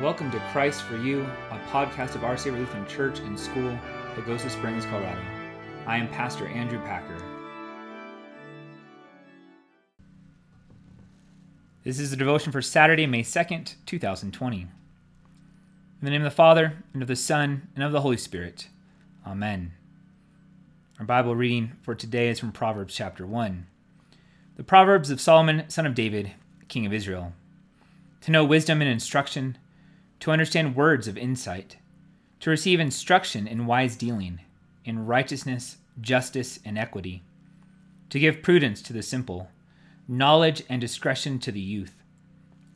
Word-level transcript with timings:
Welcome 0.00 0.30
to 0.30 0.40
Christ 0.50 0.80
for 0.84 0.96
You, 0.96 1.26
a 1.50 1.58
podcast 1.70 2.14
of 2.14 2.40
Savior 2.40 2.58
Lutheran 2.58 2.88
Church 2.88 3.18
and 3.18 3.38
School, 3.38 3.78
Pagosa 4.14 4.48
Springs, 4.48 4.86
Colorado. 4.86 5.20
I 5.86 5.98
am 5.98 6.08
Pastor 6.08 6.46
Andrew 6.48 6.80
Packer. 6.86 7.18
This 11.84 12.00
is 12.00 12.10
the 12.10 12.16
devotion 12.16 12.50
for 12.50 12.62
Saturday, 12.62 13.06
May 13.06 13.22
2nd, 13.22 13.74
2020. 13.84 14.60
In 14.62 14.68
the 16.00 16.08
name 16.08 16.22
of 16.22 16.24
the 16.24 16.34
Father, 16.34 16.78
and 16.94 17.02
of 17.02 17.08
the 17.08 17.14
Son, 17.14 17.68
and 17.74 17.84
of 17.84 17.92
the 17.92 18.00
Holy 18.00 18.16
Spirit. 18.16 18.68
Amen. 19.26 19.72
Our 20.98 21.04
Bible 21.04 21.36
reading 21.36 21.72
for 21.82 21.94
today 21.94 22.28
is 22.30 22.40
from 22.40 22.52
Proverbs 22.52 22.94
chapter 22.94 23.26
1. 23.26 23.66
The 24.56 24.64
Proverbs 24.64 25.10
of 25.10 25.20
Solomon, 25.20 25.68
son 25.68 25.84
of 25.84 25.94
David, 25.94 26.32
king 26.68 26.86
of 26.86 26.92
Israel. 26.94 27.34
To 28.22 28.30
know 28.30 28.46
wisdom 28.46 28.80
and 28.80 28.90
instruction, 28.90 29.58
to 30.20 30.30
understand 30.30 30.76
words 30.76 31.08
of 31.08 31.16
insight, 31.16 31.78
to 32.40 32.50
receive 32.50 32.78
instruction 32.78 33.46
in 33.46 33.66
wise 33.66 33.96
dealing, 33.96 34.40
in 34.84 35.06
righteousness, 35.06 35.78
justice, 36.00 36.60
and 36.64 36.78
equity, 36.78 37.22
to 38.10 38.18
give 38.18 38.42
prudence 38.42 38.82
to 38.82 38.92
the 38.92 39.02
simple, 39.02 39.48
knowledge 40.06 40.62
and 40.68 40.80
discretion 40.80 41.38
to 41.38 41.50
the 41.50 41.60
youth. 41.60 42.02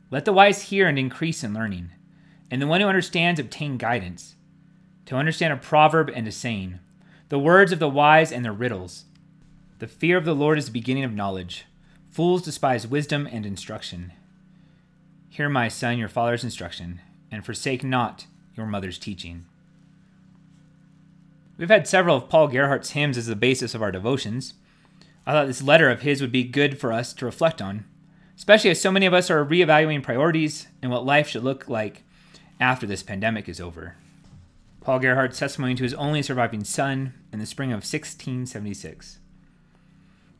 Let 0.09 0.25
the 0.25 0.33
wise 0.33 0.63
hear 0.63 0.87
and 0.87 0.97
increase 0.97 1.43
in 1.43 1.53
learning, 1.53 1.91
and 2.49 2.61
the 2.61 2.67
one 2.67 2.81
who 2.81 2.87
understands 2.87 3.39
obtain 3.39 3.77
guidance. 3.77 4.35
To 5.07 5.15
understand 5.15 5.53
a 5.53 5.57
proverb 5.57 6.09
and 6.13 6.27
a 6.27 6.31
saying, 6.31 6.79
the 7.29 7.39
words 7.39 7.71
of 7.71 7.79
the 7.79 7.89
wise 7.89 8.31
and 8.31 8.43
their 8.43 8.53
riddles. 8.53 9.05
The 9.79 9.87
fear 9.87 10.17
of 10.17 10.25
the 10.25 10.35
Lord 10.35 10.57
is 10.57 10.65
the 10.65 10.71
beginning 10.71 11.03
of 11.03 11.13
knowledge. 11.13 11.65
Fools 12.09 12.43
despise 12.43 12.87
wisdom 12.87 13.27
and 13.31 13.45
instruction. 13.45 14.13
Hear, 15.29 15.49
my 15.49 15.67
son, 15.67 15.97
your 15.97 16.07
father's 16.07 16.43
instruction 16.43 17.01
and 17.35 17.45
forsake 17.45 17.83
not 17.83 18.25
your 18.55 18.65
mother's 18.65 18.97
teaching. 18.97 19.45
We've 21.57 21.69
had 21.69 21.87
several 21.87 22.17
of 22.17 22.29
Paul 22.29 22.47
Gerhardt's 22.47 22.91
hymns 22.91 23.17
as 23.17 23.27
the 23.27 23.35
basis 23.35 23.75
of 23.75 23.81
our 23.81 23.91
devotions. 23.91 24.53
I 25.25 25.33
thought 25.33 25.47
this 25.47 25.61
letter 25.61 25.89
of 25.89 26.01
his 26.01 26.21
would 26.21 26.31
be 26.31 26.43
good 26.43 26.79
for 26.79 26.91
us 26.91 27.13
to 27.13 27.25
reflect 27.25 27.61
on, 27.61 27.85
especially 28.37 28.69
as 28.69 28.81
so 28.81 28.91
many 28.91 29.05
of 29.05 29.13
us 29.13 29.29
are 29.29 29.45
reevaluating 29.45 30.03
priorities 30.03 30.67
and 30.81 30.91
what 30.91 31.05
life 31.05 31.27
should 31.27 31.43
look 31.43 31.67
like 31.67 32.03
after 32.59 32.87
this 32.87 33.03
pandemic 33.03 33.49
is 33.49 33.59
over. 33.59 33.95
Paul 34.81 34.99
Gerhardt's 34.99 35.39
testimony 35.39 35.75
to 35.75 35.83
his 35.83 35.93
only 35.95 36.21
surviving 36.21 36.63
son 36.63 37.13
in 37.33 37.39
the 37.39 37.45
spring 37.45 37.71
of 37.71 37.77
1676. 37.77 39.19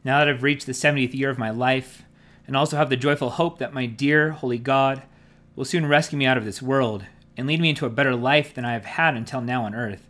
Now 0.03 0.19
that 0.19 0.29
I've 0.29 0.43
reached 0.43 0.65
the 0.65 0.71
70th 0.71 1.13
year 1.13 1.29
of 1.29 1.39
my 1.39 1.49
life, 1.49 2.03
and 2.47 2.55
also 2.55 2.77
have 2.77 2.89
the 2.89 2.95
joyful 2.95 3.31
hope 3.31 3.57
that 3.57 3.73
my 3.73 3.85
dear, 3.85 4.31
holy 4.31 4.59
God 4.59 5.01
will 5.55 5.65
soon 5.65 5.85
rescue 5.85 6.17
me 6.17 6.25
out 6.25 6.37
of 6.37 6.45
this 6.45 6.61
world 6.61 7.05
and 7.37 7.47
lead 7.47 7.59
me 7.59 7.69
into 7.69 7.85
a 7.85 7.89
better 7.89 8.15
life 8.15 8.53
than 8.53 8.65
I 8.65 8.73
have 8.73 8.85
had 8.85 9.15
until 9.15 9.41
now 9.41 9.63
on 9.63 9.75
earth. 9.75 10.07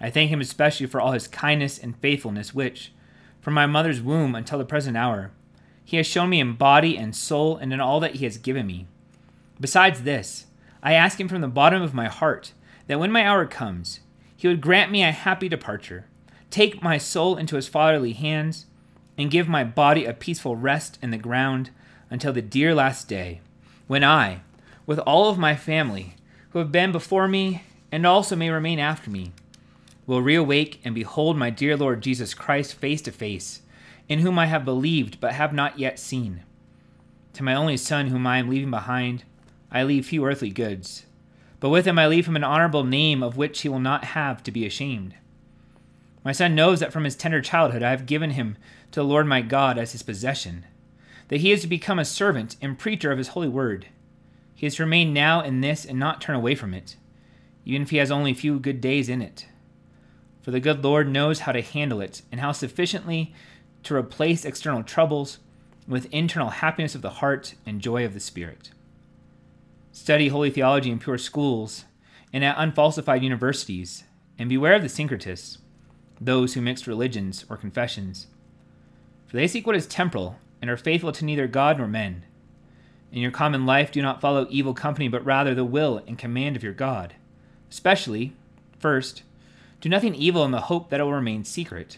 I 0.00 0.10
thank 0.10 0.30
him 0.30 0.40
especially 0.40 0.86
for 0.86 1.00
all 1.00 1.12
his 1.12 1.28
kindness 1.28 1.78
and 1.78 1.96
faithfulness, 1.96 2.54
which, 2.54 2.92
from 3.40 3.54
my 3.54 3.66
mother's 3.66 4.02
womb 4.02 4.34
until 4.34 4.58
the 4.58 4.64
present 4.64 4.96
hour, 4.96 5.30
he 5.84 5.96
has 5.96 6.06
shown 6.06 6.28
me 6.28 6.40
in 6.40 6.54
body 6.54 6.96
and 6.98 7.14
soul 7.14 7.56
and 7.56 7.72
in 7.72 7.80
all 7.80 8.00
that 8.00 8.16
he 8.16 8.24
has 8.24 8.38
given 8.38 8.66
me. 8.66 8.86
Besides 9.60 10.02
this, 10.02 10.46
I 10.82 10.92
ask 10.92 11.18
him 11.18 11.28
from 11.28 11.40
the 11.40 11.48
bottom 11.48 11.80
of 11.80 11.94
my 11.94 12.08
heart 12.08 12.52
that 12.86 13.00
when 13.00 13.12
my 13.12 13.24
hour 13.24 13.46
comes, 13.46 14.00
he 14.36 14.48
would 14.48 14.60
grant 14.60 14.90
me 14.90 15.02
a 15.02 15.12
happy 15.12 15.48
departure, 15.48 16.06
take 16.50 16.82
my 16.82 16.98
soul 16.98 17.36
into 17.36 17.56
his 17.56 17.68
fatherly 17.68 18.12
hands, 18.12 18.66
and 19.16 19.30
give 19.30 19.48
my 19.48 19.64
body 19.64 20.04
a 20.04 20.12
peaceful 20.12 20.56
rest 20.56 20.98
in 21.00 21.10
the 21.10 21.16
ground 21.16 21.70
until 22.10 22.32
the 22.32 22.42
dear 22.42 22.74
last 22.74 23.08
day, 23.08 23.40
when 23.86 24.04
I, 24.04 24.42
with 24.86 24.98
all 25.00 25.28
of 25.28 25.38
my 25.38 25.56
family, 25.56 26.14
who 26.50 26.60
have 26.60 26.72
been 26.72 26.92
before 26.92 27.26
me 27.28 27.62
and 27.90 28.06
also 28.06 28.36
may 28.36 28.50
remain 28.50 28.78
after 28.78 29.10
me, 29.10 29.32
will 30.06 30.22
reawake 30.22 30.78
and 30.84 30.94
behold 30.94 31.36
my 31.36 31.50
dear 31.50 31.76
Lord 31.76 32.00
Jesus 32.00 32.34
Christ 32.34 32.74
face 32.74 33.02
to 33.02 33.12
face, 33.12 33.62
in 34.08 34.20
whom 34.20 34.38
I 34.38 34.46
have 34.46 34.64
believed 34.64 35.20
but 35.20 35.32
have 35.32 35.52
not 35.52 35.78
yet 35.78 35.98
seen. 35.98 36.42
To 37.32 37.42
my 37.42 37.54
only 37.54 37.76
Son, 37.76 38.08
whom 38.08 38.26
I 38.26 38.38
am 38.38 38.48
leaving 38.48 38.70
behind, 38.70 39.24
I 39.70 39.82
leave 39.82 40.06
few 40.06 40.24
earthly 40.24 40.50
goods, 40.50 41.06
but 41.58 41.70
with 41.70 41.86
him 41.86 41.98
I 41.98 42.06
leave 42.06 42.28
him 42.28 42.36
an 42.36 42.44
honorable 42.44 42.84
name 42.84 43.22
of 43.22 43.36
which 43.36 43.60
he 43.60 43.68
will 43.68 43.80
not 43.80 44.04
have 44.04 44.42
to 44.44 44.52
be 44.52 44.64
ashamed. 44.64 45.14
My 46.24 46.32
son 46.32 46.54
knows 46.54 46.80
that 46.80 46.92
from 46.92 47.04
his 47.04 47.14
tender 47.14 47.40
childhood 47.40 47.82
I 47.82 47.90
have 47.90 48.06
given 48.06 48.30
him 48.30 48.56
to 48.92 49.00
the 49.00 49.04
Lord 49.04 49.26
my 49.26 49.42
God 49.42 49.78
as 49.78 49.92
his 49.92 50.02
possession, 50.02 50.64
that 51.28 51.40
he 51.40 51.52
is 51.52 51.62
to 51.62 51.68
become 51.68 51.98
a 51.98 52.04
servant 52.04 52.56
and 52.60 52.78
preacher 52.78 53.12
of 53.12 53.18
his 53.18 53.28
holy 53.28 53.48
word 53.48 53.86
he 54.56 54.66
is 54.66 54.74
to 54.76 54.82
remain 54.82 55.12
now 55.12 55.42
in 55.42 55.60
this 55.60 55.84
and 55.84 55.98
not 55.98 56.20
turn 56.20 56.34
away 56.34 56.56
from 56.56 56.74
it, 56.74 56.96
even 57.64 57.82
if 57.82 57.90
he 57.90 57.98
has 57.98 58.10
only 58.10 58.32
a 58.32 58.34
few 58.34 58.58
good 58.58 58.80
days 58.80 59.08
in 59.08 59.22
it. 59.22 59.46
For 60.42 60.50
the 60.50 60.60
good 60.60 60.82
Lord 60.82 61.08
knows 61.08 61.40
how 61.40 61.52
to 61.52 61.62
handle 61.62 62.00
it 62.00 62.22
and 62.32 62.40
how 62.40 62.52
sufficiently 62.52 63.34
to 63.84 63.94
replace 63.94 64.44
external 64.44 64.82
troubles 64.82 65.38
with 65.86 66.12
internal 66.12 66.50
happiness 66.50 66.94
of 66.94 67.02
the 67.02 67.10
heart 67.10 67.54
and 67.64 67.80
joy 67.80 68.04
of 68.04 68.14
the 68.14 68.20
Spirit. 68.20 68.70
Study 69.92 70.28
holy 70.28 70.50
theology 70.50 70.90
in 70.90 70.98
pure 70.98 71.18
schools 71.18 71.84
and 72.32 72.44
at 72.44 72.56
unfalsified 72.58 73.22
universities, 73.22 74.04
and 74.38 74.50
beware 74.50 74.74
of 74.74 74.82
the 74.82 74.88
syncretists, 74.88 75.56
those 76.20 76.52
who 76.52 76.60
mix 76.60 76.86
religions 76.86 77.46
or 77.48 77.56
confessions. 77.56 78.26
For 79.26 79.38
they 79.38 79.48
seek 79.48 79.66
what 79.66 79.76
is 79.76 79.86
temporal 79.86 80.36
and 80.60 80.68
are 80.68 80.76
faithful 80.76 81.12
to 81.12 81.24
neither 81.24 81.46
God 81.46 81.78
nor 81.78 81.88
men. 81.88 82.25
In 83.16 83.22
your 83.22 83.30
common 83.30 83.64
life, 83.64 83.90
do 83.90 84.02
not 84.02 84.20
follow 84.20 84.46
evil 84.50 84.74
company, 84.74 85.08
but 85.08 85.24
rather 85.24 85.54
the 85.54 85.64
will 85.64 86.02
and 86.06 86.18
command 86.18 86.54
of 86.54 86.62
your 86.62 86.74
God. 86.74 87.14
Especially, 87.70 88.34
first, 88.78 89.22
do 89.80 89.88
nothing 89.88 90.14
evil 90.14 90.44
in 90.44 90.50
the 90.50 90.60
hope 90.60 90.90
that 90.90 91.00
it 91.00 91.02
will 91.02 91.14
remain 91.14 91.42
secret, 91.42 91.96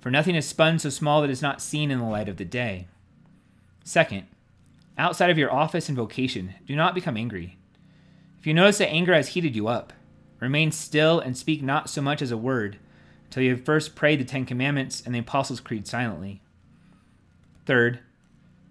for 0.00 0.08
nothing 0.08 0.36
is 0.36 0.46
spun 0.46 0.78
so 0.78 0.88
small 0.88 1.20
that 1.20 1.30
it 1.30 1.32
is 1.32 1.42
not 1.42 1.60
seen 1.60 1.90
in 1.90 1.98
the 1.98 2.04
light 2.04 2.28
of 2.28 2.36
the 2.36 2.44
day. 2.44 2.86
Second, 3.82 4.28
outside 4.96 5.30
of 5.30 5.36
your 5.36 5.52
office 5.52 5.88
and 5.88 5.96
vocation, 5.96 6.54
do 6.64 6.76
not 6.76 6.94
become 6.94 7.16
angry. 7.16 7.58
If 8.38 8.46
you 8.46 8.54
notice 8.54 8.78
that 8.78 8.90
anger 8.90 9.14
has 9.14 9.30
heated 9.30 9.56
you 9.56 9.66
up, 9.66 9.92
remain 10.38 10.70
still 10.70 11.18
and 11.18 11.36
speak 11.36 11.60
not 11.60 11.90
so 11.90 12.00
much 12.00 12.22
as 12.22 12.30
a 12.30 12.36
word 12.36 12.78
until 13.24 13.42
you 13.42 13.50
have 13.50 13.64
first 13.64 13.96
prayed 13.96 14.20
the 14.20 14.24
Ten 14.24 14.46
Commandments 14.46 15.02
and 15.04 15.12
the 15.12 15.18
Apostles' 15.18 15.58
Creed 15.58 15.88
silently. 15.88 16.40
Third, 17.64 17.98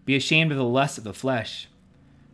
be 0.06 0.16
ashamed 0.16 0.52
of 0.52 0.58
the 0.58 0.64
lust 0.64 0.98
of 0.98 1.04
the 1.04 1.14
flesh. 1.14 1.68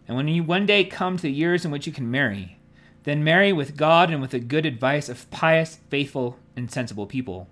And 0.07 0.17
when 0.17 0.27
you 0.27 0.43
one 0.43 0.65
day 0.65 0.83
come 0.83 1.15
to 1.15 1.23
the 1.23 1.31
years 1.31 1.63
in 1.63 1.71
which 1.71 1.87
you 1.87 1.93
can 1.93 2.11
marry, 2.11 2.57
then 3.03 3.23
marry 3.23 3.51
with 3.51 3.77
God 3.77 4.11
and 4.11 4.21
with 4.21 4.31
the 4.31 4.39
good 4.39 4.65
advice 4.65 5.09
of 5.09 5.29
pious, 5.31 5.79
faithful, 5.89 6.37
and 6.55 6.69
sensible 6.69 7.07
people. 7.07 7.47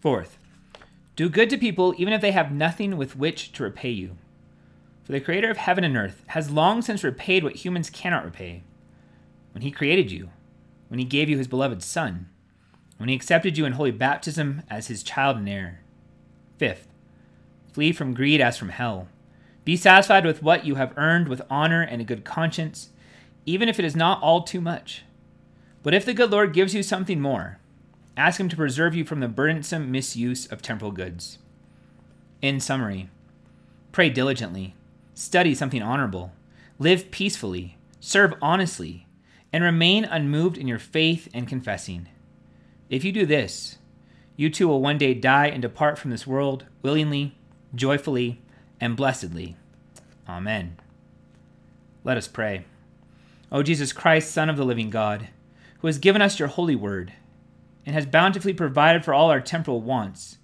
Fourth, 0.00 0.38
do 1.16 1.28
good 1.28 1.50
to 1.50 1.56
people 1.56 1.94
even 1.96 2.12
if 2.12 2.20
they 2.20 2.32
have 2.32 2.52
nothing 2.52 2.96
with 2.96 3.16
which 3.16 3.52
to 3.52 3.62
repay 3.62 3.90
you. 3.90 4.16
For 5.04 5.12
the 5.12 5.20
Creator 5.20 5.50
of 5.50 5.56
heaven 5.56 5.84
and 5.84 5.96
earth 5.96 6.22
has 6.28 6.50
long 6.50 6.82
since 6.82 7.02
repaid 7.02 7.42
what 7.42 7.64
humans 7.64 7.90
cannot 7.90 8.24
repay. 8.24 8.62
When 9.52 9.62
He 9.62 9.70
created 9.70 10.10
you, 10.10 10.30
when 10.88 10.98
He 10.98 11.04
gave 11.04 11.28
you 11.28 11.38
His 11.38 11.48
beloved 11.48 11.82
Son, 11.82 12.28
when 12.98 13.08
He 13.08 13.14
accepted 13.14 13.56
you 13.56 13.64
in 13.64 13.72
holy 13.72 13.90
baptism 13.90 14.62
as 14.68 14.88
His 14.88 15.02
child 15.02 15.36
and 15.36 15.48
heir. 15.48 15.80
Fifth, 16.58 16.88
flee 17.72 17.92
from 17.92 18.14
greed 18.14 18.40
as 18.40 18.58
from 18.58 18.70
hell. 18.70 19.08
Be 19.66 19.76
satisfied 19.76 20.24
with 20.24 20.44
what 20.44 20.64
you 20.64 20.76
have 20.76 20.96
earned 20.96 21.26
with 21.26 21.42
honor 21.50 21.82
and 21.82 22.00
a 22.00 22.04
good 22.04 22.24
conscience, 22.24 22.90
even 23.46 23.68
if 23.68 23.80
it 23.80 23.84
is 23.84 23.96
not 23.96 24.22
all 24.22 24.44
too 24.44 24.60
much. 24.60 25.02
But 25.82 25.92
if 25.92 26.04
the 26.04 26.14
good 26.14 26.30
Lord 26.30 26.52
gives 26.52 26.72
you 26.72 26.84
something 26.84 27.20
more, 27.20 27.58
ask 28.16 28.38
Him 28.38 28.48
to 28.48 28.56
preserve 28.56 28.94
you 28.94 29.04
from 29.04 29.18
the 29.18 29.26
burdensome 29.26 29.90
misuse 29.90 30.46
of 30.46 30.62
temporal 30.62 30.92
goods. 30.92 31.38
In 32.40 32.60
summary, 32.60 33.10
pray 33.90 34.08
diligently, 34.08 34.76
study 35.14 35.52
something 35.52 35.82
honorable, 35.82 36.30
live 36.78 37.10
peacefully, 37.10 37.76
serve 37.98 38.34
honestly, 38.40 39.08
and 39.52 39.64
remain 39.64 40.04
unmoved 40.04 40.56
in 40.56 40.68
your 40.68 40.78
faith 40.78 41.28
and 41.34 41.48
confessing. 41.48 42.08
If 42.88 43.02
you 43.02 43.10
do 43.10 43.26
this, 43.26 43.78
you 44.36 44.48
too 44.48 44.68
will 44.68 44.80
one 44.80 44.98
day 44.98 45.12
die 45.12 45.48
and 45.48 45.60
depart 45.60 45.98
from 45.98 46.12
this 46.12 46.24
world 46.24 46.66
willingly, 46.82 47.36
joyfully, 47.74 48.40
and 48.80 48.96
blessedly. 48.96 49.56
Amen. 50.28 50.76
Let 52.04 52.16
us 52.16 52.28
pray. 52.28 52.64
O 53.50 53.62
Jesus 53.62 53.92
Christ, 53.92 54.30
Son 54.30 54.50
of 54.50 54.56
the 54.56 54.64
living 54.64 54.90
God, 54.90 55.28
who 55.78 55.86
has 55.86 55.98
given 55.98 56.22
us 56.22 56.38
your 56.38 56.48
holy 56.48 56.76
word 56.76 57.12
and 57.84 57.94
has 57.94 58.06
bountifully 58.06 58.52
provided 58.52 59.04
for 59.04 59.14
all 59.14 59.30
our 59.30 59.40
temporal 59.40 59.80
wants, 59.80 60.38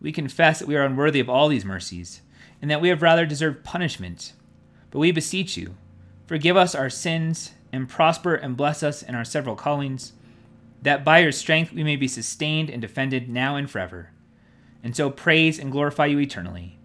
we 0.00 0.12
confess 0.12 0.60
that 0.60 0.68
we 0.68 0.76
are 0.76 0.84
unworthy 0.84 1.20
of 1.20 1.28
all 1.28 1.48
these 1.48 1.64
mercies 1.64 2.22
and 2.62 2.70
that 2.70 2.80
we 2.80 2.88
have 2.88 3.02
rather 3.02 3.26
deserved 3.26 3.64
punishment. 3.64 4.32
But 4.90 5.00
we 5.00 5.12
beseech 5.12 5.56
you, 5.56 5.76
forgive 6.26 6.56
us 6.56 6.74
our 6.74 6.90
sins 6.90 7.52
and 7.72 7.88
prosper 7.88 8.34
and 8.34 8.56
bless 8.56 8.82
us 8.82 9.02
in 9.02 9.14
our 9.14 9.24
several 9.24 9.56
callings, 9.56 10.12
that 10.82 11.04
by 11.04 11.18
your 11.18 11.32
strength 11.32 11.72
we 11.72 11.82
may 11.82 11.96
be 11.96 12.08
sustained 12.08 12.70
and 12.70 12.80
defended 12.80 13.28
now 13.28 13.56
and 13.56 13.68
forever, 13.68 14.10
and 14.82 14.96
so 14.96 15.10
praise 15.10 15.58
and 15.58 15.72
glorify 15.72 16.06
you 16.06 16.20
eternally 16.20 16.77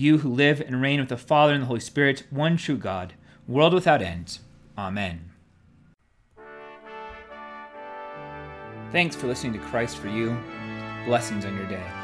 you 0.00 0.18
who 0.18 0.32
live 0.32 0.60
and 0.60 0.80
reign 0.80 0.98
with 0.98 1.10
the 1.10 1.16
Father 1.16 1.52
and 1.52 1.62
the 1.62 1.66
Holy 1.66 1.80
Spirit, 1.80 2.24
one 2.30 2.56
true 2.56 2.78
God, 2.78 3.14
world 3.46 3.74
without 3.74 4.02
end. 4.02 4.38
Amen. 4.76 5.30
Thanks 8.90 9.14
for 9.14 9.26
listening 9.26 9.52
to 9.52 9.58
Christ 9.66 9.98
for 9.98 10.08
You. 10.08 10.36
Blessings 11.04 11.44
on 11.44 11.54
your 11.56 11.68
day. 11.68 11.99